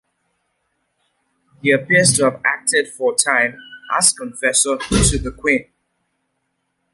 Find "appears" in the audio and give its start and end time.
1.69-2.13